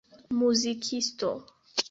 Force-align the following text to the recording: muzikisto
muzikisto 0.37 1.29